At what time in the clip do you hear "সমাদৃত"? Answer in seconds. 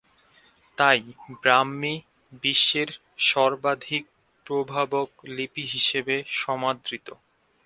6.35-7.07